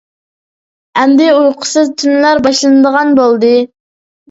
ئەمدى 1.01 1.27
ئۇيقۇسىز 1.33 1.93
تۈنلەر 2.05 2.43
باشلىنىدىغان 2.49 3.15
بولدى. 3.23 3.55